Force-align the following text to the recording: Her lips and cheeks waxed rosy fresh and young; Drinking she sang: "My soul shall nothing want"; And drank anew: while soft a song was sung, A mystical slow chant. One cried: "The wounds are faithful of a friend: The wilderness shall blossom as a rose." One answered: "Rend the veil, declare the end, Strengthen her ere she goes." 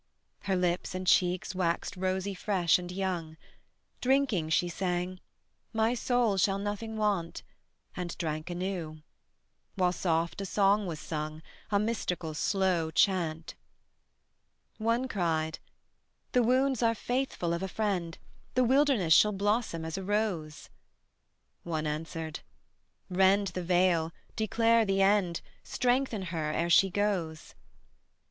Her 0.45 0.55
lips 0.55 0.95
and 0.95 1.05
cheeks 1.05 1.53
waxed 1.53 1.95
rosy 1.95 2.33
fresh 2.33 2.79
and 2.79 2.91
young; 2.91 3.37
Drinking 4.01 4.49
she 4.49 4.67
sang: 4.67 5.19
"My 5.73 5.93
soul 5.93 6.37
shall 6.37 6.57
nothing 6.57 6.97
want"; 6.97 7.43
And 7.95 8.17
drank 8.17 8.49
anew: 8.49 9.03
while 9.75 9.91
soft 9.91 10.41
a 10.41 10.45
song 10.47 10.87
was 10.87 10.99
sung, 10.99 11.43
A 11.69 11.77
mystical 11.77 12.33
slow 12.33 12.89
chant. 12.89 13.53
One 14.79 15.07
cried: 15.07 15.59
"The 16.31 16.41
wounds 16.41 16.81
are 16.81 16.95
faithful 16.95 17.53
of 17.53 17.61
a 17.61 17.67
friend: 17.67 18.17
The 18.55 18.63
wilderness 18.63 19.13
shall 19.13 19.31
blossom 19.33 19.85
as 19.85 19.99
a 19.99 20.03
rose." 20.03 20.71
One 21.61 21.85
answered: 21.85 22.39
"Rend 23.11 23.49
the 23.49 23.61
veil, 23.61 24.13
declare 24.35 24.83
the 24.83 25.03
end, 25.03 25.41
Strengthen 25.61 26.23
her 26.33 26.51
ere 26.51 26.71
she 26.71 26.89
goes." 26.89 27.53